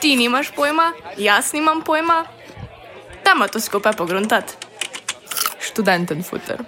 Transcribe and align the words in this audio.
Ti 0.00 0.16
nimaš 0.16 0.50
pojma, 0.56 0.92
jaz 1.16 1.52
nimam 1.52 1.82
pojma. 1.82 2.24
Dajmo 3.24 3.48
to 3.48 3.60
skupaj 3.60 3.92
pogruntati. 3.92 4.52
Študenten 5.60 6.22
futer. 6.22 6.58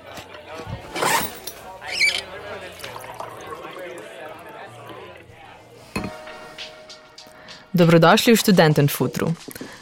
Dobrodošli 7.73 8.33
v 8.33 8.37
študenten 8.37 8.89
futru. 8.89 9.33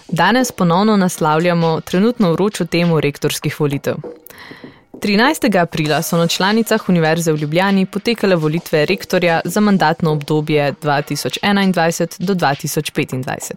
Danes 0.09 0.53
ponovno 0.53 0.97
naslavljamo 0.97 1.81
trenutno 1.81 2.33
vročo 2.33 2.65
temo 2.65 3.01
rektorskih 3.01 3.61
volitev. 3.61 4.18
13. 5.09 5.61
aprila 5.61 6.03
so 6.03 6.17
na 6.17 6.27
članicah 6.27 6.89
Univerze 6.89 7.33
v 7.33 7.37
Ljubljani 7.37 7.87
potekale 7.87 8.37
volitve 8.37 8.87
rektorja 8.87 9.41
za 9.45 9.61
mandatno 9.61 10.13
obdobje 10.13 10.75
2021 10.83 12.25
do 12.25 12.35
2025. 12.35 13.53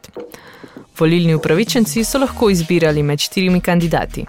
Volilni 0.99 1.35
upravičenci 1.35 2.03
so 2.03 2.17
lahko 2.17 2.49
izbirali 2.49 3.03
med 3.03 3.19
štirimi 3.19 3.61
kandidati. 3.61 4.25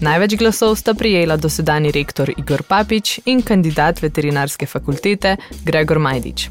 Največ 0.00 0.34
glasov 0.36 0.76
sta 0.76 0.94
prijela 0.94 1.36
dosedani 1.36 1.92
rektor 1.92 2.32
Igor 2.38 2.62
Papič 2.62 3.18
in 3.24 3.42
kandidat 3.42 4.02
veterinarske 4.02 4.66
fakultete 4.66 5.36
Gregor 5.64 5.98
Majdič, 5.98 6.48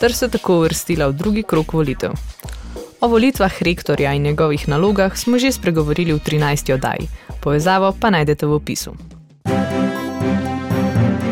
ter 0.00 0.12
se 0.12 0.28
tako 0.28 0.58
uvrstila 0.58 1.06
v 1.06 1.12
drugi 1.12 1.42
krok 1.42 1.72
volitev. 1.72 2.12
O 3.00 3.08
volitvah 3.08 3.62
rektorja 3.62 4.12
in 4.12 4.22
njegovih 4.22 4.68
nalogah 4.68 5.16
smo 5.16 5.38
že 5.38 5.52
spregovorili 5.52 6.12
v 6.12 6.18
13. 6.18 6.74
oddaji, 6.74 7.08
povezavo 7.40 7.96
pa 8.00 8.10
najdete 8.10 8.46
v 8.46 8.52
opisu. 8.52 9.15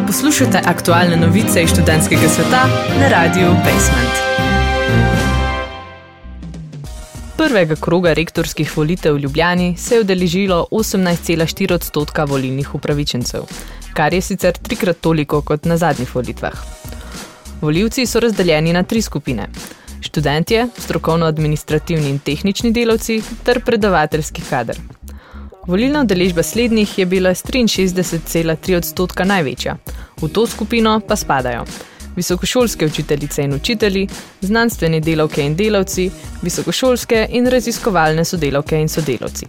Poslušate 0.07 0.61
aktualne 0.65 1.17
novice 1.17 1.63
iz 1.63 1.71
študentskega 1.71 2.29
sveta 2.29 2.67
na 3.01 3.09
radiju 3.09 3.49
Basement. 3.49 4.15
Prvega 7.37 7.77
kroga 7.77 8.13
rektorskih 8.13 8.77
volitev 8.77 9.15
v 9.15 9.19
Ljubljani 9.19 9.77
se 9.77 9.95
je 9.95 10.01
udeležilo 10.01 10.67
18,4 10.71 11.75
odstotka 11.75 12.25
volilnih 12.25 12.75
upravičencev, 12.75 13.43
kar 13.95 14.15
je 14.15 14.21
sicer 14.21 14.53
trikrat 14.53 14.97
toliko 15.01 15.43
kot 15.43 15.65
na 15.65 15.77
zadnjih 15.77 16.15
volitvah. 16.15 16.55
Volivci 17.61 18.07
so 18.07 18.21
razdeljeni 18.21 18.73
na 18.73 18.83
tri 18.83 19.03
skupine: 19.03 19.49
študentje, 20.01 20.69
strokovno-administrativni 20.79 22.11
in 22.11 22.19
tehnični 22.19 22.73
delavci 22.73 23.23
ter 23.45 23.65
predavateljski 23.65 24.43
kader. 24.51 24.79
Volilna 25.67 26.01
udeležba 26.01 26.43
slednjih 26.43 26.99
je 26.99 27.07
bila 27.07 27.35
s 27.35 27.45
63,3 27.45 28.77
odstotka 28.77 29.25
največja, 29.25 29.77
v 30.23 30.29
to 30.29 30.47
skupino 30.47 31.01
pa 31.01 31.17
spadajo 31.17 31.65
visokošolske 32.17 32.87
učiteljice 32.87 33.43
in 33.43 33.55
učitelji, 33.55 34.09
znanstveni 34.41 35.01
delavke 35.01 35.43
in 35.43 35.57
delavci, 35.57 36.11
visokošolske 36.43 37.27
in 37.31 37.47
raziskovalne 37.47 38.25
sodelavke 38.25 38.81
in 38.81 38.89
sodelavci. 38.89 39.47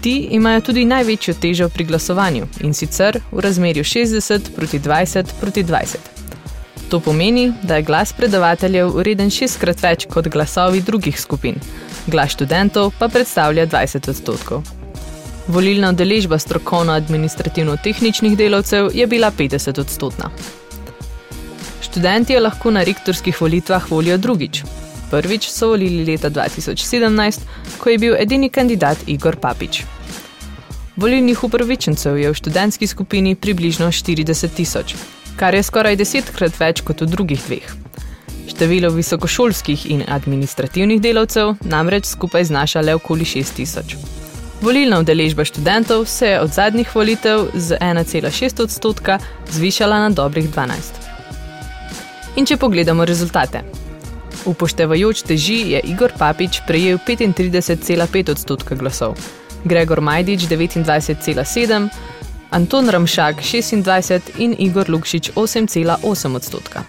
Ti 0.00 0.28
imajo 0.30 0.60
tudi 0.60 0.84
največjo 0.84 1.34
težo 1.34 1.68
pri 1.68 1.84
glasovanju 1.84 2.46
in 2.60 2.74
sicer 2.74 3.20
v 3.32 3.40
razmerju 3.40 3.84
60 3.84 4.50
proti 4.56 4.78
20 4.78 5.34
proti 5.40 5.64
20. 5.64 5.96
To 6.88 7.00
pomeni, 7.00 7.52
da 7.62 7.76
je 7.76 7.82
glas 7.82 8.12
predavateljev 8.12 8.96
ureden 8.96 9.30
šestkrat 9.30 9.82
več 9.82 10.06
kot 10.06 10.28
glasovi 10.28 10.80
drugih 10.80 11.20
skupin, 11.20 11.58
glas 12.06 12.38
študentov 12.38 12.92
pa 12.98 13.08
predstavlja 13.08 13.66
20 13.66 14.10
odstotkov. 14.10 14.75
Volilna 15.48 15.90
udeležba 15.90 16.38
strokovno-administrativno-tehničnih 16.38 18.36
delavcev 18.36 18.90
je 18.94 19.06
bila 19.06 19.30
50 19.30 19.80
odstotna. 19.80 20.30
Študenti 21.82 22.38
lahko 22.40 22.70
na 22.70 22.82
rektorskih 22.82 23.40
volitvah 23.40 23.90
volijo 23.90 24.16
drugič. 24.18 24.62
Prvič 25.10 25.48
so 25.50 25.68
volili 25.68 26.04
leta 26.04 26.30
2017, 26.30 27.40
ko 27.78 27.90
je 27.90 27.98
bil 27.98 28.16
edini 28.18 28.48
kandidat 28.48 28.98
Igor 29.06 29.36
Papič. 29.36 29.84
Volilnih 30.96 31.44
upravičencev 31.44 32.18
je 32.18 32.30
v 32.30 32.34
študentski 32.34 32.86
skupini 32.86 33.34
približno 33.34 33.86
40 33.86 34.48
tisoč, 34.56 34.94
kar 35.36 35.54
je 35.54 35.62
skoraj 35.62 35.96
desetkrat 35.96 36.58
več 36.60 36.80
kot 36.82 37.00
v 37.00 37.06
drugih 37.06 37.40
dveh. 37.46 37.70
Število 38.50 38.90
visokošolskih 38.90 39.90
in 39.90 40.02
administrativnih 40.08 41.00
delavcev 41.00 41.54
namreč 41.62 42.10
skupaj 42.10 42.44
znaša 42.44 42.80
le 42.80 42.94
okoli 42.98 43.24
6 43.24 43.56
tisoč. 43.56 44.15
Volilna 44.60 44.98
udeležba 45.00 45.44
študentov 45.44 46.06
se 46.08 46.26
je 46.26 46.40
od 46.40 46.52
zadnjih 46.52 46.94
volitev 46.94 47.52
z 47.54 47.76
1,6 47.80 48.62
odstotka 48.62 49.18
zvišala 49.50 50.08
na 50.08 50.10
dobrih 50.10 50.48
12. 50.48 50.72
In 52.36 52.46
če 52.46 52.56
pogledamo 52.56 53.04
rezultate. 53.04 53.60
Upoštevajoč 54.46 55.22
teži 55.28 55.58
je 55.74 55.80
Igor 55.84 56.12
Papič 56.18 56.60
prejel 56.66 56.98
35,5 56.98 58.30
odstotka 58.30 58.74
glasov, 58.74 59.16
Gregor 59.64 60.00
Majdič 60.00 60.48
29,7, 60.48 61.88
Anton 62.50 62.88
Ramšak 62.88 63.42
26 63.42 64.38
in 64.38 64.56
Igor 64.58 64.88
Lukšič 64.88 65.30
8,8 65.36 66.36
odstotka. 66.36 66.84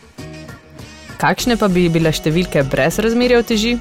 Kakšne 1.17 1.57
pa 1.57 1.67
bi 1.67 1.89
bile 1.89 2.13
številke 2.13 2.63
brez 2.63 2.99
razmerja 3.01 3.41
v 3.41 3.47
teži? 3.49 3.73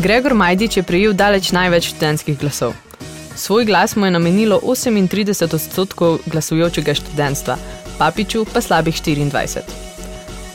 Gregor 0.00 0.34
Majdič 0.34 0.80
je 0.80 0.82
prejel 0.82 1.12
daleč 1.12 1.52
največ 1.52 1.92
študentskih 1.92 2.40
glasov. 2.40 2.72
Svoj 3.36 3.64
glas 3.64 3.96
mu 3.96 4.04
je 4.06 4.10
namenilo 4.10 4.60
38 4.64 5.54
odstotkov 5.54 6.18
glasujočega 6.26 6.94
študentstva, 6.94 7.56
Papiču 7.98 8.44
pa 8.52 8.60
slabih 8.60 8.94
24. 8.94 9.60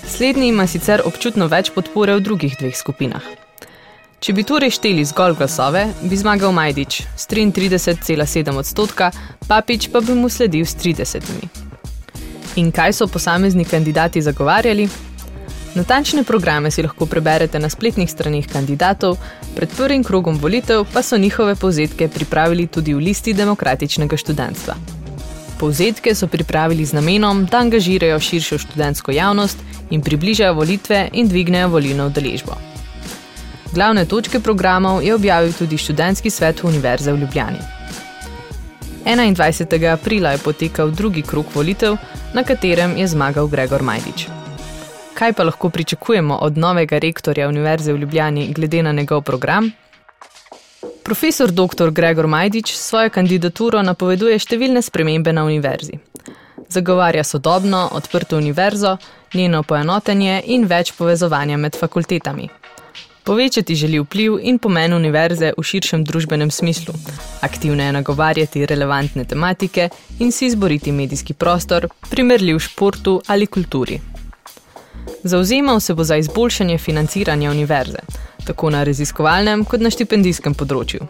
Slednji 0.08 0.48
ima 0.48 0.68
sicer 0.68 1.02
občutno 1.06 1.48
več 1.48 1.72
podpore 1.76 2.16
v 2.16 2.22
drugih 2.22 2.56
dveh 2.60 2.78
skupinah. 2.78 3.22
Če 4.20 4.34
bi 4.34 4.44
torej 4.44 4.72
šteli 4.78 5.06
zgolj 5.06 5.36
glasove, 5.38 5.84
bi 6.02 6.18
zmagal 6.18 6.54
Majdič 6.54 7.02
s 7.18 7.28
33,7 7.30 8.58
odstotka, 8.58 9.12
Papič 9.48 9.90
pa 9.92 10.02
bi 10.02 10.14
mu 10.14 10.30
sledil 10.30 10.66
s 10.66 10.76
30. 10.76 11.22
In 12.58 12.72
kaj 12.72 12.94
so 12.94 13.08
posamezni 13.08 13.66
kandidati 13.66 14.22
zagovarjali? 14.22 14.90
Natančne 15.78 16.24
programe 16.24 16.72
si 16.72 16.82
lahko 16.82 17.06
preberete 17.06 17.60
na 17.60 17.70
spletnih 17.70 18.10
straneh 18.10 18.48
kandidatov, 18.50 19.18
pred 19.54 19.70
prvim 19.70 20.04
krogom 20.04 20.40
volitev 20.42 20.86
pa 20.94 21.04
so 21.06 21.18
njihove 21.18 21.56
povzetke 21.56 22.08
pripravili 22.08 22.66
tudi 22.68 22.94
v 22.94 23.04
listi 23.06 23.34
demokratičnega 23.34 24.18
študentstva. 24.18 24.76
Povzetke 25.60 26.16
so 26.16 26.28
pripravili 26.28 26.86
z 26.86 26.98
namenom, 26.98 27.46
da 27.46 27.62
angažirajo 27.62 28.20
širšo 28.20 28.58
študentsko 28.58 29.12
javnost 29.12 29.58
in 29.90 30.02
približajo 30.02 30.54
volitve 30.54 31.10
in 31.14 31.30
dvignejo 31.30 31.70
volilno 31.70 32.08
udeležbo. 32.10 32.58
Glavne 33.74 34.06
točke 34.06 34.40
programov 34.40 35.04
je 35.04 35.14
objavil 35.14 35.54
tudi 35.54 35.78
študentski 35.78 36.30
svet 36.30 36.64
Univerze 36.64 37.14
v 37.14 37.20
Ljubljani. 37.22 37.62
21. 39.06 39.94
aprila 39.94 40.32
je 40.32 40.38
potekal 40.38 40.90
drugi 40.92 41.22
krok 41.22 41.56
volitev, 41.56 41.98
na 42.34 42.44
katerem 42.44 42.98
je 42.98 43.08
zmagal 43.08 43.48
Gregor 43.48 43.84
Majdič. 43.84 44.47
Kaj 45.18 45.34
pa 45.34 45.44
lahko 45.44 45.70
pričakujemo 45.70 46.36
od 46.36 46.58
novega 46.58 46.98
rektorja 47.00 47.48
Univerze 47.48 47.94
v 47.94 47.98
Ljubljani 47.98 48.54
glede 48.54 48.84
na 48.84 48.92
njegov 48.92 49.22
program? 49.22 49.72
Profesor 51.04 51.52
dr. 51.52 51.90
Gregor 51.92 52.28
Majdič 52.28 52.74
svojo 52.76 53.10
kandidaturo 53.10 53.82
napoveduje 53.82 54.38
številne 54.40 54.82
spremembe 54.82 55.34
na 55.34 55.46
univerzi. 55.48 55.98
Zagovarja 56.70 57.24
sodobno, 57.24 57.90
odprto 57.92 58.38
univerzo, 58.38 58.98
njeno 59.34 59.64
poenotenje 59.64 60.44
in 60.46 60.68
več 60.70 60.92
povezovanja 60.98 61.58
med 61.58 61.80
fakultetami. 61.80 62.50
Povečati 63.24 63.76
želi 63.76 64.00
vpliv 64.00 64.38
in 64.42 64.60
pomen 64.60 64.94
univerze 64.94 65.50
v 65.58 65.64
širšem 65.64 66.04
družbenem 66.04 66.52
smislu, 66.52 66.94
aktivno 67.42 67.84
je 67.84 67.96
nagovarjati 67.98 68.66
relevantne 68.66 69.26
tematike 69.26 69.90
in 70.20 70.32
si 70.32 70.46
izboriti 70.46 70.92
medijski 70.92 71.34
prostor, 71.34 71.90
primerljiv 72.10 72.60
športu 72.70 73.18
ali 73.28 73.48
kulturi. 73.48 74.00
Zauzemal 75.24 75.80
se 75.80 75.94
bo 75.94 76.04
za 76.04 76.18
izboljšanje 76.18 76.78
financiranja 76.78 77.52
univerze, 77.52 78.00
tako 78.46 78.70
na 78.70 78.84
raziskovalnem 78.84 79.66
kot 79.66 79.82
na 79.82 79.90
štipendijskem 79.90 80.54
področju. 80.54 81.08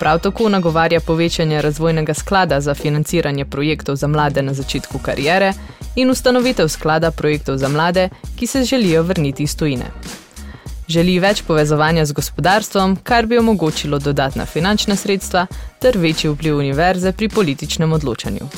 Prav 0.00 0.18
tako 0.24 0.48
nagovarja 0.48 1.00
povečanje 1.00 1.62
razvojnega 1.62 2.14
sklada 2.14 2.60
za 2.60 2.74
financiranje 2.74 3.44
projektov 3.44 3.96
za 3.96 4.06
mlade 4.06 4.42
na 4.42 4.54
začetku 4.54 4.98
karijere 4.98 5.52
in 5.96 6.10
ustanovitev 6.10 6.68
sklada 6.68 7.10
projektov 7.10 7.58
za 7.58 7.68
mlade, 7.68 8.08
ki 8.38 8.46
se 8.46 8.64
želijo 8.64 9.02
vrniti 9.02 9.42
iz 9.42 9.56
tujine. 9.56 9.90
Želi 10.88 11.18
več 11.18 11.42
povezovanja 11.46 12.04
z 12.04 12.12
gospodarstvom, 12.12 12.96
kar 13.02 13.26
bi 13.26 13.38
omogočilo 13.38 13.98
dodatna 13.98 14.46
finančna 14.46 14.96
sredstva 14.96 15.46
ter 15.78 15.98
večji 15.98 16.30
vpliv 16.30 16.58
univerze 16.58 17.12
pri 17.12 17.28
političnem 17.28 17.92
odločanju. 17.92 18.48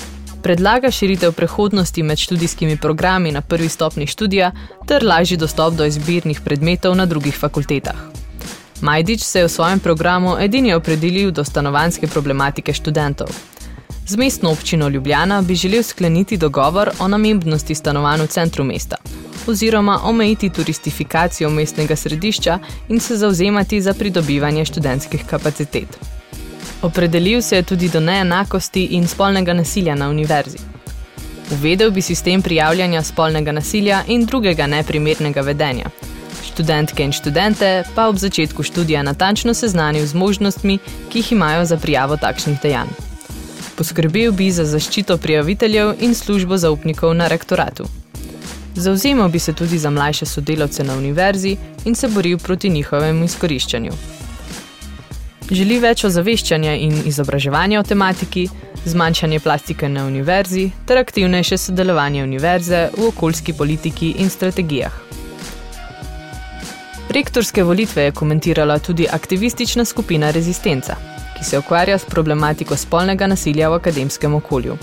Predlaga 0.43 0.91
širitev 0.91 1.33
prehodnosti 1.33 2.03
med 2.03 2.19
študijskimi 2.19 2.77
programi 2.77 3.33
na 3.33 3.41
prvi 3.41 3.69
stopni 3.69 4.07
študija 4.07 4.53
ter 4.87 5.05
lažji 5.07 5.37
dostop 5.37 5.75
do 5.75 5.85
izbirnih 5.85 6.41
predmetov 6.41 6.97
na 6.97 7.07
drugih 7.07 7.39
fakultetah. 7.39 7.97
Majdič 8.81 9.23
se 9.23 9.39
je 9.39 9.45
v 9.47 9.49
svojem 9.49 9.81
programu 9.81 10.37
edini 10.41 10.75
opredelil 10.75 11.31
do 11.31 11.45
stanovanske 11.45 12.07
problematike 12.07 12.73
študentov. 12.73 13.29
Z 14.07 14.17
mestno 14.17 14.51
občino 14.51 14.89
Ljubljana 14.89 15.43
bi 15.43 15.55
želel 15.55 15.83
skleniti 15.83 16.37
dogovor 16.37 16.91
o 16.99 17.09
namembnosti 17.09 17.75
stanovanj 17.75 18.23
v 18.23 18.27
centru 18.27 18.65
mesta 18.65 18.97
oziroma 19.47 20.01
omejiti 20.05 20.51
turistifikacijo 20.51 21.51
mestnega 21.51 21.97
središča 21.97 22.59
in 22.89 23.01
se 23.01 23.17
zauzemati 23.17 23.81
za 23.81 23.95
pridobivanje 23.95 24.65
študentskih 24.65 25.25
kapacitet. 25.27 25.99
Opredelil 26.83 27.43
se 27.43 27.57
je 27.57 27.63
tudi 27.63 27.89
do 27.89 28.01
neenakosti 28.01 28.85
in 28.85 29.09
spolnega 29.09 29.53
nasilja 29.53 29.95
na 29.95 30.09
univerzi. 30.11 30.59
Uvedel 31.53 31.91
bi 31.91 32.03
sistem 32.03 32.43
prijavljanja 32.43 33.03
spolnega 33.03 33.53
nasilja 33.53 34.03
in 34.07 34.27
drugega 34.27 34.67
neprimernega 34.67 35.41
vedenja. 35.41 35.91
Študentke 36.45 37.05
in 37.05 37.13
študente 37.13 37.85
pa 37.95 38.09
ob 38.09 38.17
začetku 38.17 38.63
študija 38.63 39.03
natančno 39.03 39.55
seznanil 39.55 40.07
z 40.07 40.15
možnostmi, 40.15 40.79
ki 41.11 41.19
jih 41.19 41.33
imajo 41.33 41.65
za 41.65 41.77
prijavo 41.77 42.17
takšnih 42.17 42.59
dejanj. 42.63 42.89
Poskrbel 43.77 44.33
bi 44.33 44.51
za 44.51 44.65
zaščito 44.65 45.17
prijaviteljev 45.17 45.95
in 46.01 46.15
službo 46.15 46.57
zaupnikov 46.57 47.15
na 47.15 47.29
rektoratu. 47.29 47.87
Zauzemal 48.75 49.29
bi 49.29 49.39
se 49.39 49.53
tudi 49.53 49.79
za 49.79 49.91
mlajše 49.91 50.27
sodelavce 50.27 50.85
na 50.85 50.97
univerzi 50.97 51.57
in 51.85 51.95
se 51.95 52.09
boril 52.09 52.39
proti 52.39 52.71
njihovemu 52.71 53.25
izkoriščanju. 53.25 53.93
Želi 55.51 55.79
več 55.83 56.05
ozaveščanja 56.05 56.75
in 56.79 57.03
izobraževanja 57.07 57.81
o 57.81 57.83
tematiki, 57.83 58.49
zmanjšanje 58.85 59.41
plastike 59.41 59.89
na 59.89 60.07
univerzi 60.07 60.71
ter 60.87 60.99
aktivnejše 60.99 61.59
sodelovanje 61.59 62.23
univerze 62.23 62.89
v 62.97 63.09
okoljski 63.09 63.53
politiki 63.53 64.15
in 64.19 64.31
strategijah. 64.31 64.93
Rektorske 67.13 67.63
volitve 67.63 68.03
je 68.03 68.13
komentirala 68.13 68.79
tudi 68.79 69.07
aktivistična 69.13 69.85
skupina 69.85 70.31
Rezistenca, 70.31 70.97
ki 71.39 71.45
se 71.45 71.59
ukvarja 71.59 71.99
s 71.99 72.05
problematiko 72.05 72.77
spolnega 72.77 73.27
nasilja 73.27 73.69
v 73.69 73.75
akademskem 73.75 74.35
okolju. 74.35 74.77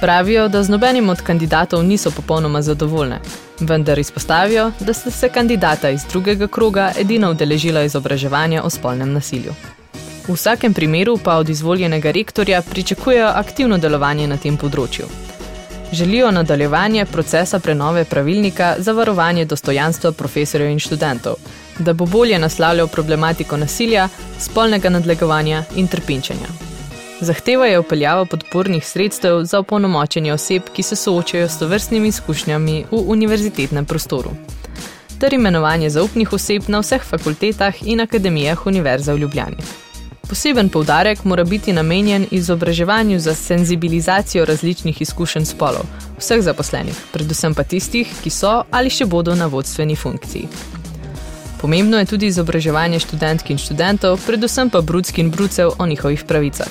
Pravijo, 0.00 0.48
da 0.48 0.62
z 0.62 0.68
nobenim 0.68 1.08
od 1.08 1.22
kandidatov 1.22 1.84
niso 1.84 2.10
popolnoma 2.10 2.62
zadovoljne, 2.62 3.20
vendar 3.60 3.98
izpostavijo, 3.98 4.72
da 4.80 4.92
sta 4.92 5.10
se 5.10 5.28
kandidata 5.28 5.90
iz 5.90 6.04
drugega 6.10 6.46
kroga 6.46 6.92
edino 6.98 7.30
udeležila 7.30 7.82
izobraževanja 7.82 8.62
o 8.62 8.70
spolnem 8.70 9.12
nasilju. 9.12 9.54
V 10.28 10.32
vsakem 10.32 10.74
primeru 10.74 11.18
pa 11.24 11.36
od 11.36 11.48
izvoljenega 11.48 12.10
rektorja 12.10 12.62
pričakujejo 12.62 13.26
aktivno 13.26 13.78
delovanje 13.78 14.26
na 14.26 14.36
tem 14.36 14.56
področju. 14.56 15.04
Želijo 15.92 16.30
nadaljevanje 16.30 17.04
procesa 17.04 17.58
prenove 17.58 18.04
pravilnika 18.04 18.74
za 18.78 18.92
varovanje 18.92 19.44
dostojanstva 19.44 20.12
profesorjev 20.12 20.70
in 20.70 20.80
študentov, 20.80 21.36
da 21.78 21.92
bo 21.92 22.06
bolje 22.06 22.38
naslavljal 22.38 22.88
problematiko 22.88 23.56
nasilja, 23.56 24.08
spolnega 24.40 24.88
nadlegovanja 24.88 25.62
in 25.76 25.88
trpinčenja. 25.88 26.48
Zahtevajo 27.20 27.80
upeljavo 27.80 28.24
podpornih 28.24 28.86
sredstev 28.86 29.44
za 29.44 29.58
opolnomočenje 29.58 30.32
oseb, 30.32 30.72
ki 30.72 30.82
se 30.82 30.96
soočajo 30.96 31.48
s 31.48 31.58
tovrstnimi 31.58 32.08
izkušnjami 32.08 32.84
v 32.90 33.04
univerzitetnem 33.06 33.84
prostoru. 33.84 34.30
Ter 35.20 35.34
imenovanje 35.34 35.90
zaupnih 35.90 36.32
oseb 36.32 36.62
na 36.68 36.80
vseh 36.80 37.02
fakultetah 37.02 37.82
in 37.82 38.00
akademijah 38.00 38.66
Univerze 38.66 39.12
v 39.12 39.18
Ljubljani. 39.18 39.83
Poseben 40.28 40.68
poudarek 40.68 41.24
mora 41.24 41.44
biti 41.44 41.72
namenjen 41.72 42.26
izobraževanju 42.30 43.18
za 43.18 43.34
senzibilizacijo 43.34 44.44
različnih 44.44 45.02
izkušenj 45.02 45.44
spolov, 45.44 45.84
vseh 46.18 46.42
zaposlenih, 46.42 46.96
predvsem 47.12 47.54
pa 47.54 47.62
tistih, 47.64 48.08
ki 48.22 48.30
so 48.30 48.62
ali 48.70 48.90
še 48.90 49.06
bodo 49.06 49.34
na 49.34 49.46
vodstveni 49.46 49.96
funkciji. 49.96 50.48
Pomembno 51.60 51.98
je 51.98 52.04
tudi 52.04 52.26
izobraževanje 52.26 52.98
študentk 53.00 53.50
in 53.50 53.58
študentov, 53.58 54.18
predvsem 54.26 54.70
pa 54.70 54.80
brudski 54.80 55.20
in 55.20 55.30
brudcev 55.30 55.76
o 55.78 55.86
njihovih 55.86 56.24
pravicah. 56.24 56.68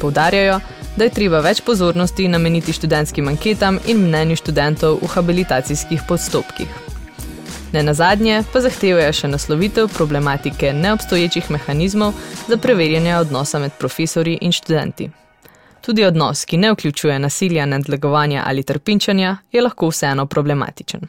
Poudarjajo, 0.00 0.60
da 0.96 1.04
je 1.04 1.10
treba 1.10 1.40
več 1.40 1.60
pozornosti 1.64 2.28
nameniti 2.28 2.72
študentskim 2.72 3.28
anketam 3.28 3.78
in 3.86 4.04
mnenju 4.08 4.36
študentov 4.36 4.98
v 5.02 5.12
habilitacijskih 5.14 6.04
postopkih. 6.08 6.83
Ne 7.74 7.82
nazadnje 7.82 8.42
pa 8.52 8.60
zahtevajo 8.62 9.12
še 9.18 9.28
naslovitev 9.28 9.88
problematike 9.90 10.72
neobstoječih 10.72 11.48
mehanizmov 11.50 12.12
za 12.48 12.56
preverjanje 12.56 13.16
odnosa 13.16 13.58
med 13.58 13.74
profesori 13.78 14.36
in 14.40 14.52
študenti. 14.54 15.08
Tudi 15.82 16.04
odnos, 16.06 16.44
ki 16.44 16.56
ne 16.56 16.70
vključuje 16.72 17.18
nasilja, 17.18 17.66
nadlegovanja 17.66 18.44
ali 18.46 18.62
trpinčanja, 18.62 19.36
je 19.52 19.62
lahko 19.62 19.90
vseeno 19.90 20.26
problematičen. 20.26 21.08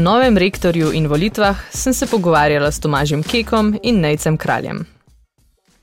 Novem 0.00 0.38
rektorju 0.38 0.92
in 0.92 1.06
volitvah 1.06 1.56
sem 1.70 1.92
se 1.92 2.06
pogovarjala 2.06 2.70
s 2.70 2.80
Tomažem 2.80 3.22
Kekom 3.22 3.74
in 3.82 4.00
Nejcem 4.00 4.36
Kraljem. 4.36 4.86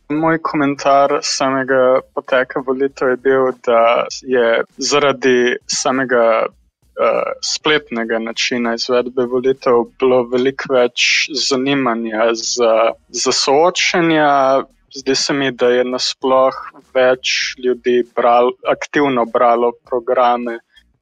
Moj 0.10 0.40
komentar 0.42 1.20
samega 1.22 2.00
poteka 2.16 2.64
volitev 2.66 3.10
je 3.10 3.18
bil, 3.18 3.52
da 3.68 4.08
je 4.22 4.64
zaradi 4.78 5.58
samega 5.68 6.46
uh, 6.48 7.32
spletnega 7.44 8.20
načina 8.20 8.74
izvedbe 8.74 9.26
volitev 9.26 9.84
bilo 10.00 10.24
veliko 10.32 10.74
več 10.74 11.28
zanimanja 11.50 12.32
za, 12.34 12.92
za 13.10 13.32
soočenja. 13.32 14.64
Zdi 14.96 15.16
se 15.16 15.34
mi, 15.34 15.52
da 15.52 15.68
je 15.70 15.84
nasplošno 15.84 16.82
več 16.96 17.54
ljudi 17.60 18.02
bral, 18.16 18.50
aktivno 18.66 19.26
bralo 19.26 19.74
programe, 19.90 20.60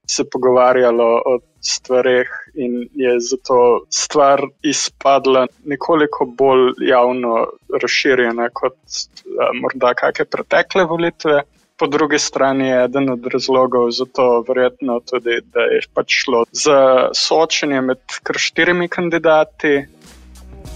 se 0.08 0.24
pogovarjalo 0.32 1.22
o 1.26 1.40
stvarih 1.62 2.30
in 2.54 2.90
je 2.94 3.20
zato 3.20 3.86
stvar 3.90 4.42
izpadla 4.62 5.48
nekoliko 5.66 6.26
bolj 6.26 6.74
javno 6.90 7.48
razširjena 7.82 8.50
kot 8.54 8.74
uh, 8.76 9.50
morda 9.62 9.94
kakšne 9.94 10.26
pretekle 10.26 10.86
volitve. 10.86 11.42
Po 11.78 11.88
drugi 11.88 12.20
strani 12.20 12.68
je 12.68 12.84
eden 12.84 13.10
od 13.10 13.26
razlogov 13.34 13.92
za 13.92 14.06
to, 14.06 14.46
verjetno 14.48 15.00
tudi, 15.00 15.42
da 15.54 15.60
je 15.60 15.82
pač 15.94 16.22
šlo 16.24 16.46
za 16.52 17.10
soočenje 17.14 17.82
med 17.82 18.00
kar 18.24 18.38
štirimi 18.40 18.88
kandidati. 18.88 19.74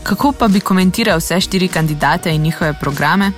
Kako 0.04 0.34
pa 0.40 0.48
bi 0.48 0.60
komentiral 0.60 1.18
vse 1.18 1.40
štiri 1.42 1.68
kandidate 1.68 2.36
in 2.36 2.42
njihove 2.42 2.74
programe? 2.82 3.32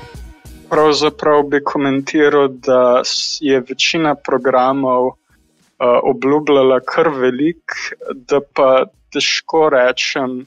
Pravzaprav 0.69 1.43
bi 1.43 1.63
komentiral, 1.63 2.47
da 2.47 3.01
je 3.39 3.59
večina 3.69 4.15
programov 4.15 5.11
obljubljala 5.81 6.79
kar 6.85 7.09
velik, 7.09 7.77
da 8.29 8.41
pa 8.53 8.85
težko 9.13 9.69
rečem, 9.73 10.43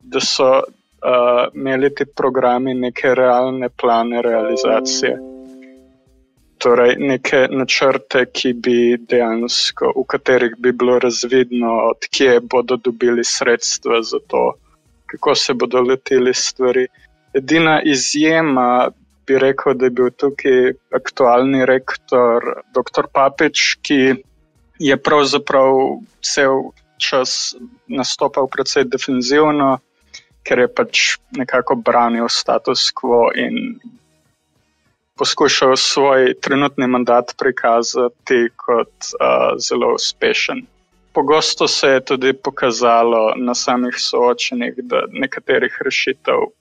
da 0.00 0.20
so 0.20 0.50
uh, 0.58 1.46
imeli 1.54 1.94
ti 1.94 2.04
programi 2.06 2.74
neke 2.74 3.14
realne 3.14 3.68
plane 3.68 4.22
realizacije 4.22 5.16
torej 6.58 6.96
neke 6.98 7.46
načrte, 7.50 8.24
ki 8.32 8.52
bi 8.64 8.76
dejansko, 9.10 9.92
v 9.96 10.04
katerih 10.08 10.56
bi 10.58 10.72
bilo 10.72 10.98
razvidno, 11.02 11.72
odkje 11.92 12.40
bodo 12.40 12.76
dobili 12.76 13.24
sredstva 13.24 14.02
za 14.02 14.18
to, 14.28 14.52
kako 15.06 15.34
se 15.34 15.54
bodo 15.54 15.80
leteli 15.80 16.34
stvari. 16.34 16.86
Edina 17.34 17.80
izjema 17.82 18.88
bi 19.26 19.38
rekel, 19.38 19.74
da 19.74 19.86
je 19.86 19.90
bil 19.90 20.10
tukaj 20.10 20.72
aktualni 20.94 21.66
rektor 21.66 22.42
dr. 22.74 23.10
Papič, 23.12 23.76
ki 23.82 24.14
je 24.78 24.96
pravzaprav 24.96 26.00
cel 26.22 26.70
čas 26.98 27.54
nastopal 27.86 28.48
precej 28.48 28.84
defenzivno, 28.84 29.78
ker 30.46 30.58
je 30.64 30.68
pač 30.68 31.04
nekako 31.36 31.76
branil 31.76 32.28
status 32.28 32.90
quo 32.94 33.28
in 33.34 33.78
poskušal 35.16 35.76
svoj 35.76 36.34
trenutni 36.40 36.86
mandat 36.86 37.34
prikazati 37.38 38.48
kot 38.56 38.92
uh, 39.16 39.56
zelo 39.58 39.94
uspešen. 39.94 40.66
Pogosto 41.12 41.68
se 41.68 41.88
je 41.88 42.04
tudi 42.04 42.32
pokazalo 42.32 43.32
na 43.36 43.54
samih 43.54 43.94
soočenjih, 43.98 44.74
da 44.76 45.06
nekaterih 45.08 45.78
rešitev, 45.84 46.52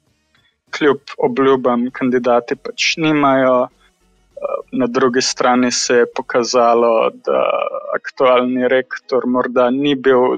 kljub 0.71 0.99
obljubam, 1.17 1.89
kandidati 1.91 2.55
pač 2.55 2.95
nimajo. 2.97 3.67
Na 4.71 4.87
drugi 4.87 5.21
strani 5.21 5.71
se 5.71 5.93
je 5.95 6.05
pokazalo, 6.15 7.09
da 7.25 7.43
aktualni 7.95 8.67
rektor 8.67 9.25
morda 9.27 9.69
ni 9.69 9.95
bil 9.95 10.37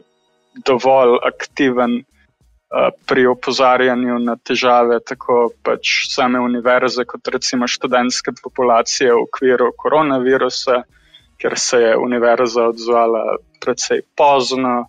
dovolj 0.65 1.17
aktiven 1.25 2.03
pri 3.07 3.25
opozarjanju 3.27 4.19
na 4.19 4.35
težave 4.35 4.99
tako 4.99 5.37
pač 5.63 5.91
same 6.11 6.39
univerze, 6.39 7.05
kot 7.05 7.27
recimo 7.27 7.67
študentske 7.67 8.33
populacije 8.43 9.13
v 9.13 9.21
okviru 9.23 9.69
koronavirusa, 9.77 10.81
ker 11.39 11.55
se 11.59 11.79
je 11.79 11.97
univerza 11.97 12.67
odzvala 12.73 13.23
precej 13.63 14.01
pozno. 14.17 14.85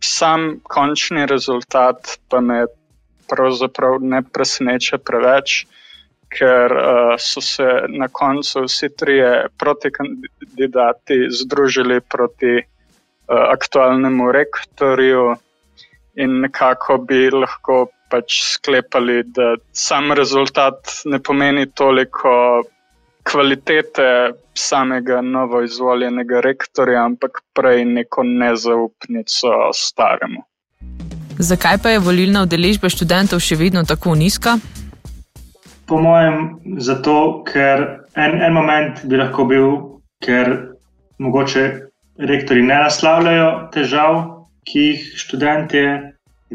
Sam 0.00 0.60
končni 0.62 1.26
rezultat 1.26 2.14
pa 2.28 2.40
me 2.40 2.64
pravzaprav 3.28 3.98
ne 4.00 4.22
preseneča 4.22 4.98
preveč, 4.98 5.64
ker 6.30 6.72
uh, 6.72 7.14
so 7.18 7.40
se 7.40 7.68
na 7.88 8.08
koncu 8.08 8.64
vsi 8.64 8.88
trije 8.96 9.46
protikandidati 9.58 11.26
združili 11.30 12.00
proti 12.00 12.56
uh, 12.56 13.36
aktualnemu 13.52 14.32
rektorju 14.32 15.36
in 16.14 16.40
nekako 16.40 16.98
bi 16.98 17.30
lahko 17.30 17.86
pač 18.10 18.40
sklepali, 18.54 19.22
da 19.22 19.54
sam 19.72 20.12
rezultat 20.12 21.02
ne 21.04 21.18
pomeni 21.22 21.66
toliko 21.70 22.62
kvalitete 23.22 24.32
samega 24.54 25.20
novo 25.20 25.62
izvoljenega 25.62 26.40
rektorja, 26.40 27.04
ampak 27.04 27.42
prej 27.54 27.84
neko 27.84 28.22
nezaupnico 28.22 29.52
staremu. 29.74 30.42
Zakaj 31.38 31.78
pa 31.82 31.94
je 31.94 31.98
volilna 31.98 32.42
udeležba 32.42 32.90
študentov 32.92 33.40
še 33.40 33.56
vedno 33.56 33.84
tako 33.88 34.14
nizka? 34.18 34.58
Po 35.90 35.98
mojem, 35.98 36.60
zato, 36.78 37.42
ker 37.42 37.80
en, 38.14 38.36
en 38.38 38.52
moment 38.54 39.00
bi 39.10 39.18
lahko 39.18 39.42
bil, 39.50 39.72
ker 40.22 40.52
mogoče 41.18 41.64
rektori 42.30 42.62
ne 42.62 42.76
naslavljajo 42.84 43.48
težav, 43.74 44.20
ki 44.70 44.84
jih 44.84 45.08
študenti 45.18 45.82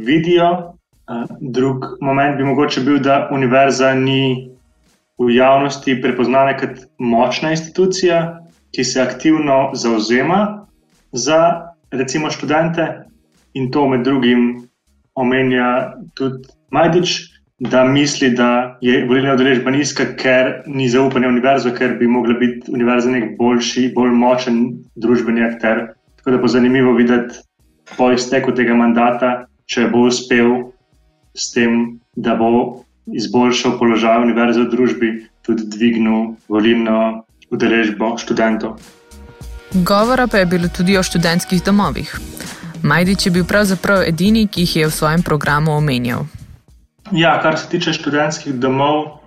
vidijo. 0.07 0.47
Drug 1.41 1.83
moment 2.01 2.39
bi 2.39 2.47
mogoče 2.47 2.85
bil, 2.87 3.01
da 3.03 3.25
univerza 3.35 3.91
ni 3.99 4.47
v 5.19 5.29
javnosti 5.35 5.99
prepoznana 6.01 6.55
kot 6.55 6.87
močna 6.99 7.51
institucija, 7.51 8.21
ki 8.71 8.87
se 8.87 9.03
aktivno 9.03 9.75
zauzema 9.75 10.39
za, 11.11 11.41
recimo, 11.91 12.31
študente, 12.31 12.87
in 13.53 13.71
to 13.71 13.87
med 13.87 14.07
drugim 14.07 14.69
omenja 15.15 15.95
tudi 16.15 16.47
Majdič, 16.71 17.34
da 17.59 17.83
misli, 17.83 18.29
da 18.29 18.77
je 18.81 19.05
volilna 19.07 19.33
udeležba 19.33 19.71
nizka, 19.71 20.05
ker 20.19 20.63
ni 20.67 20.89
zaupanja 20.89 21.27
v 21.27 21.37
univerzo, 21.37 21.71
ker 21.71 21.95
bi 21.99 22.07
mogla 22.07 22.35
biti 22.39 22.71
univerza 22.71 23.09
nek 23.09 23.37
boljši, 23.37 23.91
bolj 23.95 24.11
močen 24.11 24.61
družbeni 24.95 25.43
akter. 25.45 25.87
Tako 26.19 26.31
da 26.31 26.37
bo 26.37 26.47
zanimivo 26.51 26.93
videti 26.93 27.39
po 27.97 28.11
izteku 28.11 28.51
tega 28.51 28.75
mandata, 28.75 29.45
če 29.65 29.87
bo 29.93 30.07
uspel 30.09 30.71
s 31.35 31.51
tem, 31.53 31.99
da 32.15 32.35
bo 32.35 32.83
izboljšal 33.13 33.77
položaj 33.79 34.23
univerze 34.25 34.65
v 34.65 34.69
družbi, 34.71 35.09
tudi 35.45 35.67
dvignil 35.69 36.35
volilno 36.49 37.23
udeležbo 37.53 38.15
študentov. 38.17 38.79
Govora 39.75 40.27
pa 40.27 40.41
je 40.41 40.45
bilo 40.45 40.67
tudi 40.67 40.97
o 40.97 41.03
študentskih 41.03 41.63
domovih. 41.63 42.15
Majdič 42.83 43.25
je 43.25 43.31
bil 43.31 43.45
pravzaprav 43.45 44.03
edini, 44.07 44.47
ki 44.47 44.65
jih 44.65 44.75
je 44.75 44.87
v 44.87 44.93
svojem 44.93 45.23
programu 45.23 45.77
omenjal. 45.77 46.25
Ja, 47.11 47.39
kar 47.41 47.57
se 47.57 47.69
tiče 47.69 47.93
študentskih 47.93 48.55
domov 48.57 49.19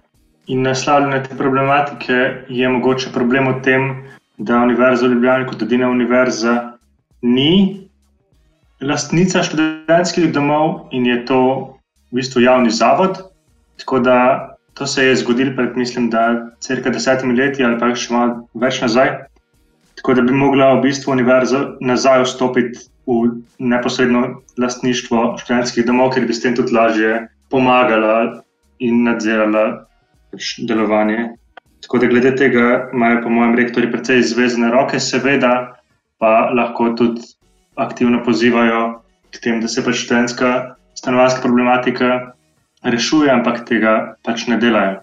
in 0.51 0.65
naslavljanja 0.67 1.23
te 1.23 1.37
problematike, 1.39 2.17
je 2.49 2.69
mogoče 2.69 3.13
problem 3.15 3.47
v 3.53 3.61
tem, 3.63 3.85
da 4.39 4.59
Univerza 4.67 5.07
v 5.07 5.13
Ljubljani 5.13 5.47
kot 5.47 5.63
edina 5.63 5.91
univerza 5.91 6.73
ni 7.23 7.87
lastnica 8.83 9.45
študentskih 9.47 10.33
domov 10.35 10.89
in 10.91 11.07
je 11.07 11.21
to 11.31 11.41
v 12.11 12.19
bistvu 12.19 12.43
javni 12.43 12.71
zavod. 12.71 13.23
Tako 13.79 14.01
da 14.01 14.19
to 14.75 14.87
se 14.87 15.07
je 15.07 15.17
zgodilo 15.23 15.55
pred, 15.55 15.77
mislim, 15.77 16.11
da 16.11 16.51
crka 16.59 16.91
desetimi 16.91 17.39
leti 17.39 17.65
ali 17.65 17.79
pa 17.79 17.95
še 17.95 18.13
malo 18.15 18.49
več 18.55 18.83
nazaj. 18.83 19.15
Tako 20.03 20.19
da 20.19 20.27
bi 20.27 20.35
mogla 20.35 20.75
v 20.75 20.89
bistvu 20.91 21.15
univerza 21.15 21.65
nazaj 21.81 22.27
vstopiti 22.27 22.89
v 23.07 23.39
neposredno 23.59 24.43
lastništvo 24.59 25.37
študentskih 25.39 25.87
domov, 25.87 26.15
ker 26.15 26.27
bi 26.27 26.35
s 26.35 26.43
tem 26.43 26.59
tudi 26.59 26.75
lažje 26.75 27.29
pomagala 27.51 28.43
in 28.79 29.05
nadzirala 29.05 29.89
pač 30.33 30.59
delovanje. 30.69 31.35
Tako 31.83 31.99
da 31.99 32.07
glede 32.07 32.35
tega 32.37 32.91
imajo, 32.93 33.23
po 33.23 33.31
mojem, 33.31 33.55
rektori 33.55 33.91
precej 33.93 34.23
zvezne 34.23 34.71
roke, 34.71 35.01
seveda 35.01 35.75
pa 36.19 36.51
lahko 36.55 36.93
tudi 36.99 37.23
aktivno 37.79 38.23
pozivajo 38.25 39.03
k 39.31 39.41
temu, 39.43 39.63
da 39.63 39.69
se 39.69 39.85
pač 39.85 40.03
študentska 40.05 40.75
stanovanska 40.99 41.43
problematika 41.43 42.35
rešuje, 42.83 43.31
ampak 43.31 43.65
tega 43.69 44.15
pač 44.27 44.47
ne 44.47 44.59
delajo. 44.59 44.99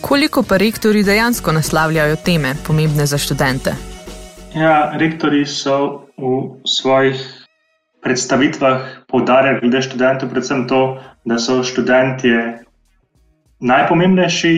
Koliko 0.00 0.42
pa 0.42 0.56
rektori 0.56 1.04
dejansko 1.04 1.52
naslavljajo 1.52 2.16
teme, 2.24 2.54
pomembne 2.66 3.06
za 3.06 3.18
študente? 3.18 3.74
Ja, 4.54 4.90
rektori 4.98 5.46
so 5.46 6.10
v 6.18 6.58
svojih 6.66 7.39
predstavitvah 8.02 9.06
poudarjali 9.08 9.60
glede 9.60 9.82
študentov, 9.82 10.30
predvsem 10.30 10.66
to, 10.68 11.00
da 11.24 11.38
so 11.38 11.60
študentje 11.62 12.64
najpomembnejši 13.60 14.54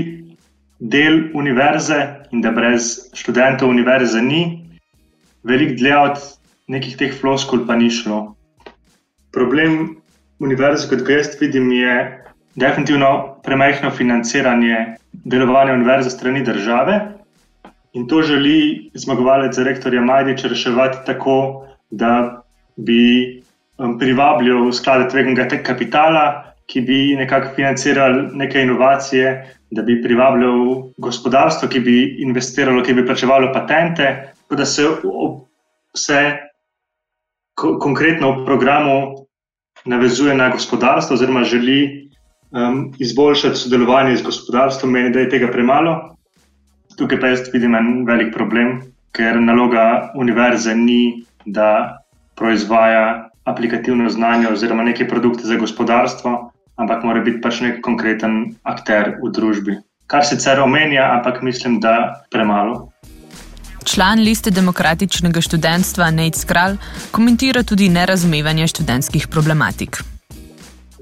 del 0.79 1.31
univerze 1.35 2.29
in 2.31 2.43
da 2.43 2.51
brez 2.51 3.11
študentov 3.15 3.71
univerze 3.71 4.23
ni. 4.23 4.63
Veliko 5.43 5.79
dlje 5.79 5.97
od 5.99 6.17
nekih 6.69 6.97
teh 6.97 7.15
floskul 7.21 7.67
pa 7.67 7.77
ni 7.77 7.91
šlo. 7.91 8.35
problem 9.33 9.97
univerze, 10.39 10.89
kot 10.91 11.03
ga 11.07 11.13
jaz 11.13 11.37
vidim, 11.41 11.73
je 11.73 12.25
definitivno 12.55 13.41
premehno 13.45 13.91
financiranje 13.91 14.97
delovanja 15.25 15.73
univerze 15.73 16.11
strani 16.11 16.45
države. 16.45 17.01
In 17.93 18.09
to 18.09 18.23
želi 18.23 18.91
zmagovalec 18.95 19.59
rektorja 19.59 20.01
Majdič 20.01 20.45
reševati 20.45 20.99
tako, 21.07 21.67
da 21.91 22.42
bi 22.77 23.43
um, 23.79 23.99
privabljal 23.99 24.73
sklade 24.73 25.09
tveganega 25.11 25.63
kapitala, 25.65 26.53
ki 26.67 26.81
bi 26.81 27.01
nekako 27.19 27.55
financirali 27.57 28.29
neke 28.39 28.63
inovacije, 28.63 29.33
da 29.71 29.83
bi 29.83 30.03
privabljal 30.03 30.89
gospodarstvo, 30.99 31.69
ki 31.69 31.81
bi 31.81 31.97
investiralo, 32.25 32.83
ki 32.85 32.95
bi 32.95 33.07
plačevalo 33.07 33.53
patente, 33.53 34.09
tako 34.43 34.57
da 34.57 34.67
se 34.67 34.89
vse 35.93 36.23
ko 37.55 37.77
konkretno 37.79 38.33
v 38.33 38.45
programu 38.47 38.97
navezuje 39.85 40.35
na 40.35 40.49
gospodarstvo, 40.49 41.15
oziroma 41.15 41.45
želi 41.45 42.09
um, 42.51 42.93
izboljšati 42.99 43.59
sodelovanje 43.59 44.17
z 44.17 44.23
gospodarstvom, 44.23 44.93
meni, 44.93 45.11
da 45.13 45.21
je 45.21 45.29
tega 45.29 45.51
premalo. 45.53 46.17
Tukaj 46.97 47.21
pa 47.21 47.33
jaz 47.33 47.49
vidim 47.53 47.75
en 47.75 48.07
velik 48.07 48.33
problem, 48.35 48.81
ker 49.13 49.41
naloga 49.41 50.13
univerze 50.17 50.75
ni, 50.75 51.25
da 51.45 52.02
proizvaja 52.43 53.31
aplikativno 53.45 54.11
znanje 54.11 54.49
oziroma 54.49 54.83
neke 54.83 55.07
produkte 55.09 55.47
za 55.47 55.57
gospodarstvo, 55.57 56.33
ampak 56.77 57.05
mora 57.07 57.21
biti 57.23 57.39
pač 57.41 57.61
nek 57.63 57.79
konkreten 57.87 58.57
akter 58.67 59.15
v 59.23 59.31
družbi. 59.31 59.77
Kar 60.11 60.27
sicer 60.27 60.59
omenja, 60.61 61.05
ampak 61.19 61.39
mislim, 61.47 61.79
da 61.81 62.25
premalo. 62.31 62.89
Član 63.87 64.23
liste 64.27 64.51
demokratičnega 64.51 65.41
študentstva 65.43 66.11
Nate 66.11 66.39
Skral 66.39 66.77
komentira 67.15 67.63
tudi 67.63 67.89
nerazumevanje 67.91 68.67
študentskih 68.75 69.29
problematik. 69.31 70.03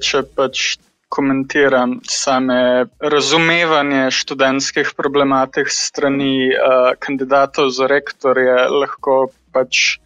Če 0.00 0.22
pač 0.36 0.76
komentiram 1.08 1.98
same 2.08 2.86
razumevanje 3.00 4.10
študentskih 4.14 4.92
problematik 4.96 5.72
strani 5.72 6.52
uh, 6.52 6.92
kandidatov 7.00 7.72
za 7.74 7.88
rektorje, 7.90 8.68
lahko 8.70 9.32
pač 9.52 9.98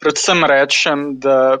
predvsem 0.00 0.44
rečem, 0.44 1.18
da 1.18 1.58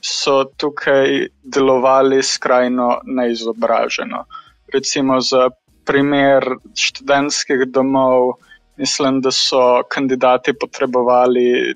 so 0.00 0.44
tukaj 0.56 1.28
delovali 1.42 2.22
skrajno 2.22 3.00
neizobraženo. 3.04 4.24
Recimo 4.72 5.20
za 5.20 5.50
primer 5.84 6.44
študentskih 6.76 7.66
domov, 7.66 8.32
mislim, 8.76 9.20
da 9.20 9.30
so 9.30 9.82
kandidati 9.88 10.52
potrebovali 10.52 11.74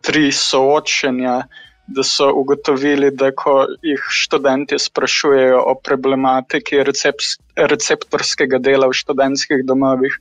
tri 0.00 0.32
soočenja, 0.32 1.42
da 1.88 2.02
so 2.04 2.28
ugotovili, 2.34 3.10
da 3.10 3.30
ko 3.32 3.64
jih 3.82 4.02
študenti 4.12 4.78
sprašujejo 4.78 5.62
o 5.70 5.74
problematiki 5.84 6.82
recept, 6.84 7.38
receptorskega 7.56 8.58
dela 8.58 8.90
v 8.90 8.96
študentskih 8.98 9.64
domovih, 9.64 10.18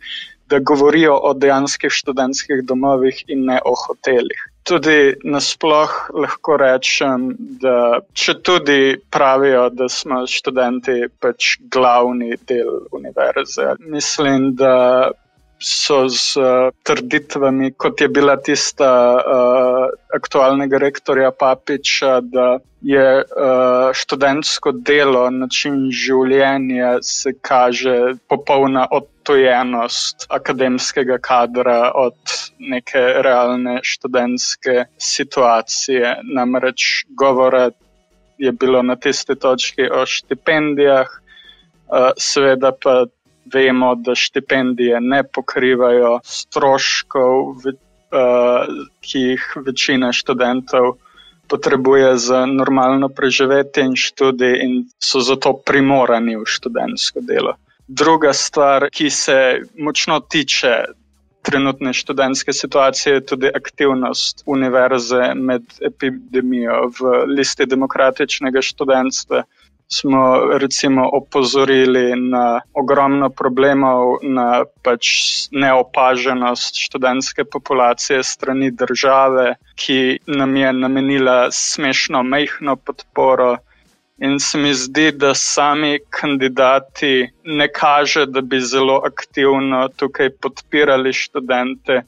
da 0.48 0.60
govorijo 0.60 1.18
o 1.18 1.34
dejanskih 1.34 1.92
študentskih 1.92 2.64
domovih 2.64 3.26
in 3.28 3.44
ne 3.52 3.60
o 3.66 3.76
hotelih. 3.76 4.46
Tudi 4.68 4.98
nasplošno 5.26 5.78
lahko 6.18 6.58
rečem, 6.58 7.28
da 7.62 7.76
če 8.14 8.34
tudi 8.42 8.80
pravijo, 9.10 9.68
da 9.72 9.88
smo 9.90 10.24
študenti 10.28 10.96
pač 11.20 11.48
glavni 11.70 12.36
del 12.44 12.70
univerze, 12.92 13.70
mislim, 13.88 14.50
da 14.56 14.74
so 15.60 16.10
z 16.10 16.38
uh, 16.38 16.70
trditvami, 16.84 17.72
kot 17.74 18.02
je 18.02 18.08
bila 18.08 18.38
tista 18.38 18.92
uh, 19.18 19.90
aktualnega 20.16 20.78
rektorja 20.78 21.32
Papiča, 21.32 22.22
da 22.22 22.60
je 22.82 23.24
uh, 23.24 23.90
študentsko 23.94 24.72
delo, 24.72 25.30
način 25.30 25.90
življenja, 25.92 26.98
se 27.02 27.34
kaže 27.42 28.14
popolna 28.30 28.86
odtojenost 28.92 30.28
akademskega 30.30 31.18
kadra 31.18 31.92
od 31.96 32.38
neke 32.60 33.02
realne 33.26 33.80
študentske 33.84 34.86
situacije. 34.98 36.16
Namreč 36.24 37.06
govora 37.10 37.70
je 38.38 38.52
bilo 38.52 38.84
na 38.84 38.96
tisti 38.96 39.36
točki 39.36 39.90
o 39.90 40.06
štipendijah, 40.06 41.10
uh, 41.10 42.12
seveda 42.18 42.72
pa 42.84 43.06
vemo, 43.54 43.96
da 43.96 44.16
štipendije 44.16 45.02
ne 45.02 45.24
pokrivajo 45.24 46.20
stroškov, 46.24 47.42
uh, 47.68 48.72
ki 49.02 49.20
jih 49.20 49.52
večina 49.66 50.12
študentov 50.14 50.96
potrebuje 51.48 52.18
za 52.18 52.46
normalno 52.46 53.10
preživetje 53.10 53.86
in 53.86 53.96
študij, 53.96 54.60
in 54.64 54.74
so 55.00 55.20
zato 55.20 55.54
primorani 55.66 56.36
v 56.36 56.46
študentsko 56.46 57.24
delo. 57.24 57.56
Druga 57.88 58.34
stvar, 58.34 58.90
ki 58.92 59.10
se 59.10 59.62
močno 59.80 60.20
tiče 60.20 60.74
trenutne 61.42 61.94
študentske 61.94 62.54
situacije, 62.54 63.14
je 63.14 63.26
tudi 63.26 63.52
aktivnost 63.56 64.44
univerze 64.46 65.32
med 65.36 65.64
epidemijo 65.82 66.90
v 67.00 67.24
listi 67.38 67.66
demokratičnega 67.66 68.62
študentstva 68.62 69.44
smo 69.88 70.40
recimo 70.58 71.10
opozorili 71.14 72.16
na 72.30 72.62
ogromno 72.74 73.30
problemov, 73.30 74.18
na 74.22 74.64
pač 74.84 75.08
neopaženost 75.52 76.76
študentske 76.76 77.46
populacije 77.46 78.24
strani 78.24 78.72
države, 78.72 79.56
ki 79.76 80.20
nam 80.28 80.56
je 80.56 80.74
namenila 80.74 81.52
smešno 81.52 82.24
mehko 82.24 82.76
podporo. 82.76 83.58
In 84.18 84.40
se 84.40 84.58
mi 84.58 84.74
zdi, 84.74 85.12
da 85.12 85.34
sami 85.36 86.00
kandidati 86.10 87.30
ne 87.44 87.68
kaže, 87.72 88.26
da 88.26 88.42
bi 88.42 88.60
zelo 88.60 89.02
aktivno 89.06 89.88
tukaj 89.96 90.30
podpirali 90.42 91.14
študente, 91.14 92.02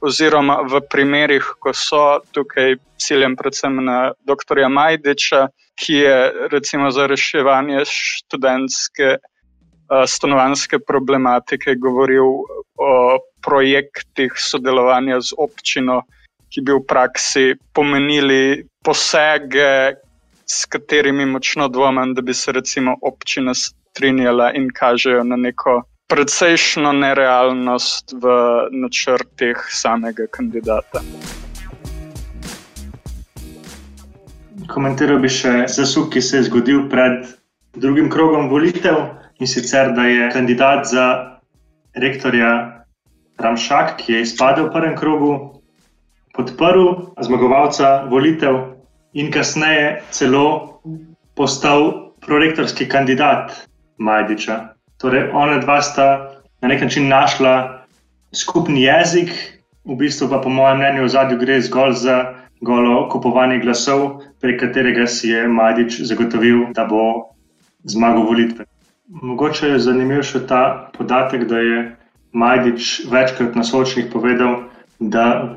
oziroma 0.00 0.58
v 0.68 0.80
primerih, 0.90 1.46
ko 1.58 1.72
so 1.72 2.20
tukaj 2.36 2.76
ciljem 3.00 3.36
predvsem 3.36 3.80
na 3.84 4.12
dr. 4.28 4.60
Majdiča, 4.68 5.48
ki 5.74 5.94
je 5.94 6.32
recimo 6.52 6.90
za 6.90 7.06
reševanje 7.06 7.84
študentske 7.88 9.16
uh, 9.16 10.04
stanovanske 10.06 10.78
problematike 10.78 11.74
govoril 11.74 12.44
o 12.78 13.18
projektih 13.44 14.32
sodelovanja 14.38 15.20
z 15.20 15.36
občino, 15.38 16.02
ki 16.50 16.62
bi 16.62 16.72
v 16.72 16.82
praksi 16.86 17.54
pomenili 17.74 18.64
posege, 18.84 19.94
s 20.46 20.66
katerimi 20.68 21.26
močno 21.26 21.68
dvomim, 21.68 22.14
da 22.14 22.22
bi 22.22 22.34
se 22.34 22.52
recimo 22.52 22.96
občina 23.02 23.54
strinjala 23.54 24.52
in 24.52 24.68
kažejo 24.74 25.24
na 25.24 25.36
neko 25.36 25.82
precejšno 26.06 26.92
nerealnost 26.92 28.12
v 28.12 28.34
načrtih 28.70 29.56
samega 29.70 30.26
kandidata. 30.30 31.00
Komentiral 34.70 35.18
bi 35.20 35.28
še 35.28 35.66
zasuk, 35.68 36.12
ki 36.14 36.22
se 36.22 36.38
je 36.38 36.46
zgodil 36.48 36.86
pred 36.88 37.26
drugim 37.76 38.08
krogom 38.10 38.48
volitev 38.48 38.96
in 39.40 39.50
sicer, 39.50 39.92
da 39.96 40.06
je 40.08 40.30
kandidat 40.32 40.86
za 40.88 41.06
rektorja 41.94 42.52
Ramšak, 43.38 43.96
ki 43.98 44.12
je 44.12 44.22
izpadel 44.22 44.68
v 44.68 44.72
prvem 44.72 44.94
krogu, 44.96 45.32
podprl 46.34 47.14
zmagovalca 47.20 48.06
volitev 48.10 48.78
in 49.14 49.30
kasneje 49.30 50.02
celo 50.10 50.80
postal 51.34 52.14
prorektorski 52.24 52.88
kandidat 52.88 53.52
Majdiča. 53.98 54.74
Torej, 54.98 55.30
ona 55.34 55.58
dva 55.62 55.82
sta 55.82 56.08
na 56.62 56.68
nek 56.68 56.82
način 56.82 57.08
našla 57.08 57.84
skupni 58.34 58.86
jezik, 58.86 59.30
v 59.84 59.98
bistvu 59.98 60.30
pa, 60.30 60.40
po 60.40 60.48
mojem 60.48 60.78
mnenju, 60.80 61.04
v 61.04 61.12
zadju 61.12 61.38
gre 61.38 61.60
zgolj 61.60 61.92
za 62.00 62.16
golo 62.64 63.08
kupovanje 63.12 63.60
glasov, 63.60 64.22
prek 64.40 64.60
katerega 64.60 65.06
si 65.06 65.30
je 65.30 65.48
Majdič 65.48 66.00
zagotovil, 66.08 66.72
da 66.72 66.86
bo 66.88 67.34
zmagal 67.84 68.24
volitve. 68.24 68.64
Mogoče 69.08 69.74
je 69.74 69.82
zanimiv 69.84 70.24
še 70.24 70.46
ta 70.48 70.90
podatek, 70.96 71.44
da 71.48 71.60
je 71.60 71.82
Majdič 72.32 73.04
večkrat 73.12 73.54
na 73.54 73.64
soočnih 73.64 74.08
povedal, 74.12 74.64
da 74.98 75.54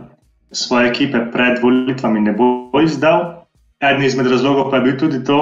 svoje 0.51 0.89
ekipe 0.89 1.23
pred 1.31 1.61
volitvami 1.63 2.21
ne 2.27 2.33
bo 2.35 2.69
izdal. 2.83 3.47
Eden 3.81 4.03
izmed 4.03 4.27
razlogov 4.27 4.69
pa 4.71 4.81
je 4.81 4.85
bil 4.89 4.99
tudi 4.99 5.23
to, 5.23 5.39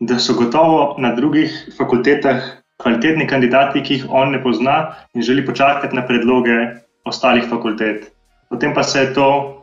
da 0.00 0.18
so 0.18 0.36
gotovo 0.36 0.96
na 0.98 1.14
drugih 1.16 1.52
fakultetah 1.78 2.42
kvalitetni 2.82 3.26
kandidati, 3.26 3.82
ki 3.82 3.94
jih 3.94 4.06
on 4.10 4.34
ne 4.36 4.42
pozna 4.42 4.94
in 5.14 5.22
želi 5.22 5.46
počakati 5.46 5.96
na 5.96 6.04
predloge 6.06 6.56
ostalih 7.04 7.48
fakultet. 7.48 8.12
Potem 8.50 8.74
pa 8.74 8.82
se 8.82 9.00
je 9.00 9.14
to 9.14 9.55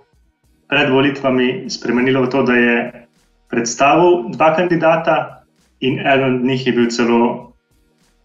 pred 0.68 0.90
volitvami 0.90 1.70
spremenilo 1.70 2.26
v 2.26 2.30
to, 2.30 2.44
da 2.44 2.54
je 2.54 2.78
predstavil 3.50 4.34
dva 4.34 4.56
kandidata 4.56 5.46
in 5.80 6.00
eden 6.00 6.40
od 6.40 6.46
njih 6.46 6.68
je 6.68 6.74
bil 6.74 6.88
celo 6.90 7.54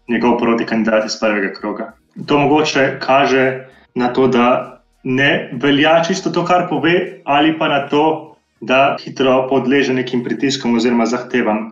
njegov 0.09 0.37
proti 0.37 0.65
kandidat 0.65 1.05
iz 1.05 1.19
prvega 1.19 1.53
kroga. 1.53 1.93
To 2.25 2.37
mogoče 2.37 2.97
kaže 2.99 3.67
na 3.95 4.13
to, 4.13 4.27
da 4.27 4.81
ne 5.03 5.49
velja 5.53 6.03
čisto 6.03 6.29
to, 6.29 6.45
kar 6.45 6.67
pove, 6.69 7.21
ali 7.23 7.57
pa 7.59 7.67
na 7.67 7.87
to, 7.87 8.35
da 8.61 8.97
hitro 8.99 9.47
podleže 9.49 9.93
nekim 9.93 10.23
pritiskom 10.23 10.75
oziroma 10.75 11.05
zahtevam 11.05 11.71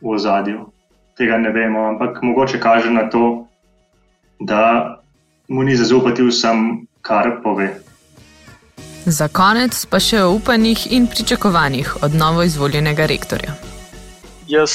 v 0.00 0.14
ozadju. 0.14 0.68
Tega 1.18 1.38
ne 1.38 1.50
vemo, 1.50 1.88
ampak 1.88 2.22
mogoče 2.22 2.60
kaže 2.60 2.90
na 2.90 3.08
to, 3.10 3.46
da 4.38 4.94
mu 5.48 5.62
ni 5.62 5.74
zaupati 5.74 6.22
vsem, 6.22 6.86
kar 7.02 7.40
pove. 7.42 7.72
Za 9.06 9.28
konec 9.28 9.86
pa 9.90 10.00
še 10.00 10.22
o 10.22 10.32
upanjih 10.36 10.92
in 10.92 11.06
pričakovanjih 11.06 11.96
od 12.02 12.14
novo 12.14 12.42
izvoljenega 12.42 13.06
rektorja. 13.06 13.54
Jaz 14.48 14.72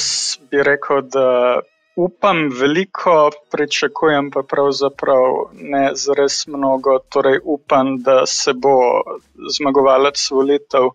bi 0.50 0.62
rekel, 0.62 1.02
da 1.02 1.60
upam 1.96 2.48
veliko, 2.60 3.30
pričakujem 3.50 4.30
pa 4.30 4.42
pravzaprav 4.42 5.50
ne 5.52 5.90
zres 5.94 6.46
mnogo. 6.46 6.98
Torej 7.08 7.40
upam, 7.44 7.96
da 8.02 8.26
se 8.26 8.52
bo 8.52 8.78
zmagovalec 9.58 10.30
volitev 10.30 10.90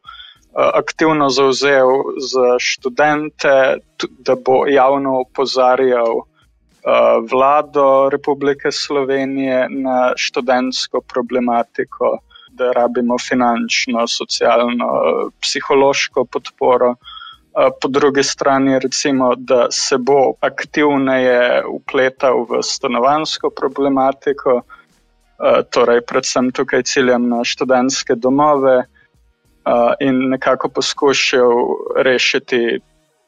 aktivno 0.53 1.29
zauzel 1.29 1.87
za 2.17 2.55
študente, 2.59 3.77
da 4.19 4.35
bo 4.35 4.65
javno 4.67 5.19
opozarjal 5.19 6.23
vlado 7.31 8.09
Republike 8.09 8.71
Slovenije 8.71 9.67
na 9.69 10.13
študentsko 10.15 11.01
problematiko, 11.01 12.17
da 12.59 12.71
rabimo 12.75 13.17
finančno, 13.23 14.03
socialno, 14.07 14.89
psihološko 15.41 16.25
podporo. 16.25 16.93
Po 17.81 17.87
drugi 17.87 18.23
strani, 18.23 18.77
recimo, 18.79 19.33
da 19.35 19.67
se 19.71 19.97
bo 19.97 20.35
aktivneje 20.45 21.63
upletal 21.65 22.45
v 22.49 22.61
stanovansko 22.63 23.49
problematiko, 23.55 24.61
torej, 25.73 26.03
predvsem 26.07 26.51
tukaj 26.51 26.83
ciljam 26.83 27.27
na 27.31 27.41
študentske 27.43 28.15
domove, 28.15 28.83
in 29.99 30.29
nekako 30.29 30.69
poskušal 30.69 31.51
rešiti 32.03 32.79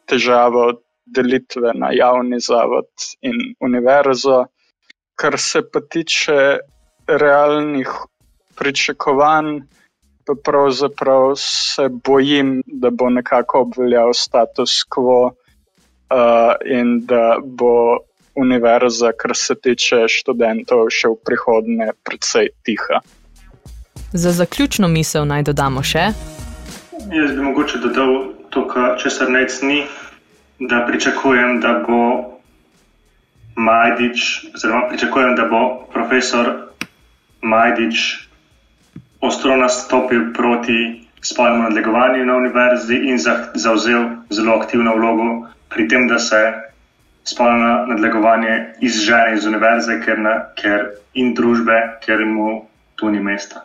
težavo 0.05 0.73
delitve 1.05 1.73
na 1.73 1.91
javni 1.91 2.39
zavod 2.39 2.87
in 3.21 3.55
univerzo. 3.59 4.45
Kar 5.15 5.37
se 5.37 5.61
pa 5.73 5.79
tiče 5.89 6.57
realnih 7.07 7.89
pričakovanj, 8.61 9.61
pa 10.25 10.35
pravzaprav 10.43 11.33
se 11.41 11.89
bojim, 11.89 12.61
da 12.65 12.89
bo 12.89 13.09
nekako 13.09 13.65
obveljal 13.65 14.13
status 14.13 14.83
quo 14.95 15.25
uh, 15.25 15.33
in 16.65 16.99
da 17.05 17.37
bo 17.43 17.97
univerza, 18.35 19.11
kar 19.17 19.33
se 19.35 19.55
tiče 19.55 20.05
študentov, 20.07 20.85
še 20.93 21.09
v 21.09 21.17
prihodnje 21.25 21.89
precej 22.05 22.53
tiha. 22.63 23.01
Za 24.13 24.31
zaključno 24.31 24.87
misel 24.87 25.25
naj 25.25 25.49
dodamo 25.49 25.83
še. 25.83 26.11
Jaz 27.11 27.33
bi 27.33 27.41
mogoče 27.41 27.81
dodal 27.83 28.31
to, 28.53 28.67
kar 28.69 28.95
česar 29.01 29.31
nec 29.33 29.57
ni 29.65 29.81
da 30.61 30.85
pričakujem, 30.87 31.59
da 31.59 31.83
bo 31.87 32.31
Majdič, 33.55 34.45
oziroma 34.55 34.87
pričakujem, 34.89 35.35
da 35.35 35.45
bo 35.45 35.87
profesor 35.93 36.53
Majdič 37.41 38.27
ostro 39.31 39.55
nastopil 39.55 40.33
proti 40.33 41.07
spolnemu 41.21 41.63
nadlegovanju 41.63 42.25
na 42.25 42.35
univerzi 42.35 42.95
in 42.95 43.17
zauzel 43.53 44.03
zelo 44.29 44.55
aktivno 44.59 44.95
vlogo 44.95 45.47
pri 45.69 45.87
tem, 45.87 46.07
da 46.07 46.19
se 46.19 46.53
spolno 47.23 47.85
nadlegovanje 47.87 48.73
izžene 48.81 49.37
iz 49.37 49.45
univerze 49.45 50.01
ker 50.05 50.19
na, 50.19 50.35
ker 50.61 50.87
in 51.13 51.33
družbe, 51.33 51.79
ker 52.05 52.25
mu 52.25 52.65
tu 52.95 53.09
ni 53.09 53.19
mesta. 53.23 53.63